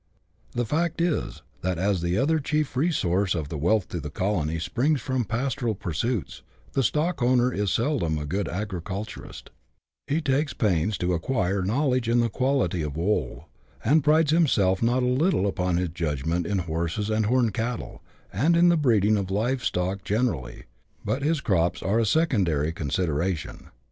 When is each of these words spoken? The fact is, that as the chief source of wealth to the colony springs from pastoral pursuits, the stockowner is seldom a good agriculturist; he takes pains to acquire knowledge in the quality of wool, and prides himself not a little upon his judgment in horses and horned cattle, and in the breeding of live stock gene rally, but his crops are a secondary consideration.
The 0.53 0.65
fact 0.65 0.99
is, 0.99 1.43
that 1.61 1.77
as 1.77 2.01
the 2.01 2.15
chief 2.43 2.75
source 2.95 3.35
of 3.35 3.53
wealth 3.53 3.87
to 3.89 3.99
the 3.99 4.09
colony 4.09 4.57
springs 4.57 4.99
from 4.99 5.25
pastoral 5.25 5.75
pursuits, 5.75 6.41
the 6.73 6.81
stockowner 6.81 7.53
is 7.53 7.69
seldom 7.69 8.17
a 8.17 8.25
good 8.25 8.49
agriculturist; 8.49 9.51
he 10.07 10.19
takes 10.19 10.55
pains 10.55 10.97
to 10.97 11.13
acquire 11.13 11.61
knowledge 11.61 12.09
in 12.09 12.19
the 12.19 12.29
quality 12.29 12.81
of 12.81 12.97
wool, 12.97 13.47
and 13.85 14.03
prides 14.03 14.31
himself 14.31 14.81
not 14.81 15.03
a 15.03 15.05
little 15.05 15.45
upon 15.45 15.77
his 15.77 15.89
judgment 15.89 16.47
in 16.47 16.57
horses 16.57 17.11
and 17.11 17.27
horned 17.27 17.53
cattle, 17.53 18.01
and 18.33 18.57
in 18.57 18.69
the 18.69 18.77
breeding 18.77 19.17
of 19.17 19.29
live 19.29 19.63
stock 19.63 20.03
gene 20.03 20.27
rally, 20.29 20.63
but 21.05 21.21
his 21.21 21.41
crops 21.41 21.83
are 21.83 21.99
a 21.99 22.07
secondary 22.07 22.71
consideration. 22.71 23.67